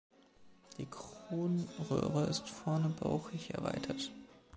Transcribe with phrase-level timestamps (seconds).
[0.79, 4.09] Die Kronröhre ist vorne bauchig erweitert.